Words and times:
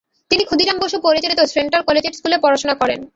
তিনি 0.31 0.43
ক্ষুদিরাম 0.45 0.77
বসু 0.83 0.97
পরিচালিত 1.07 1.39
central 1.53 1.81
collegiate 1.87 2.15
স্কুলে 2.17 2.37
পড়াশোনা 2.43 2.75
করেন। 2.81 2.99